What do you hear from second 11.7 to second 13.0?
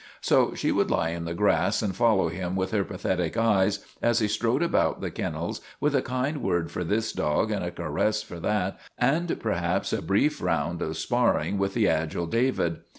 the agile David.